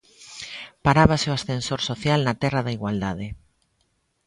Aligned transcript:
Parábase 0.85 1.27
o 1.29 1.35
ascensor 1.39 1.81
social 1.89 2.19
na 2.23 2.37
terra 2.41 2.61
da 2.65 2.75
igualdade. 2.77 3.27